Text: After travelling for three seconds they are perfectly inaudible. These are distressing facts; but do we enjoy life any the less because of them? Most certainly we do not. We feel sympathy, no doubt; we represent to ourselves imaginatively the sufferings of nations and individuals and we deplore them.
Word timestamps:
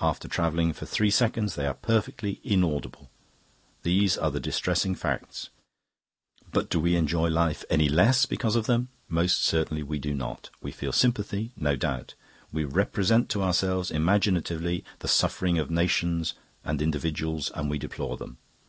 After 0.00 0.28
travelling 0.28 0.72
for 0.72 0.86
three 0.86 1.10
seconds 1.10 1.56
they 1.56 1.66
are 1.66 1.74
perfectly 1.74 2.38
inaudible. 2.44 3.10
These 3.82 4.16
are 4.16 4.30
distressing 4.30 4.94
facts; 4.94 5.50
but 6.52 6.70
do 6.70 6.78
we 6.78 6.94
enjoy 6.94 7.28
life 7.28 7.64
any 7.68 7.88
the 7.88 7.94
less 7.96 8.24
because 8.24 8.54
of 8.54 8.66
them? 8.66 8.86
Most 9.08 9.42
certainly 9.44 9.82
we 9.82 9.98
do 9.98 10.14
not. 10.14 10.50
We 10.62 10.70
feel 10.70 10.92
sympathy, 10.92 11.50
no 11.56 11.74
doubt; 11.74 12.14
we 12.52 12.62
represent 12.62 13.28
to 13.30 13.42
ourselves 13.42 13.90
imaginatively 13.90 14.84
the 15.00 15.08
sufferings 15.08 15.58
of 15.58 15.72
nations 15.72 16.34
and 16.64 16.80
individuals 16.80 17.50
and 17.52 17.68
we 17.68 17.78
deplore 17.78 18.16
them. 18.16 18.38